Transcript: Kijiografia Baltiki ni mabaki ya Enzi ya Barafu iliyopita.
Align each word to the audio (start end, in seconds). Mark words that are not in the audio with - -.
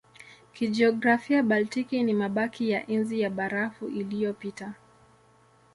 Kijiografia 0.53 1.43
Baltiki 1.43 2.03
ni 2.03 2.13
mabaki 2.13 2.69
ya 2.69 2.87
Enzi 2.87 3.21
ya 3.21 3.29
Barafu 3.29 3.87
iliyopita. 3.87 4.73